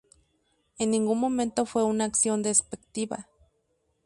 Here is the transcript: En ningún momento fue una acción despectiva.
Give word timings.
En 0.79 0.89
ningún 0.89 1.19
momento 1.19 1.67
fue 1.67 1.83
una 1.83 2.05
acción 2.05 2.41
despectiva. 2.41 3.27